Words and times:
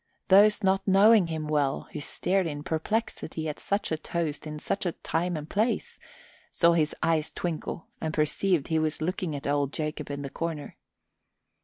Those 0.29 0.63
not 0.63 0.87
knowing 0.87 1.27
him 1.27 1.47
well, 1.47 1.87
who 1.93 1.99
stared 1.99 2.47
in 2.47 2.63
perplexity 2.63 3.47
at 3.47 3.59
such 3.59 3.91
a 3.91 3.97
toast 3.99 4.47
in 4.47 4.57
such 4.57 4.83
a 4.87 4.93
place 4.93 5.27
and 5.27 5.47
time, 5.47 5.79
saw 6.51 6.71
his 6.71 6.95
eyes 7.03 7.29
twinkle 7.29 7.85
and 8.01 8.11
perceived 8.11 8.69
he 8.69 8.79
was 8.79 8.99
looking 8.99 9.35
at 9.35 9.45
old 9.45 9.71
Jacob 9.71 10.09
in 10.09 10.23
the 10.23 10.31
corner. 10.31 10.75